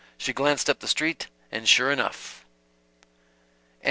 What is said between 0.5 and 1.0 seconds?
up the